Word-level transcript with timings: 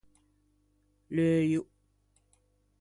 L’euio. 1.11 1.63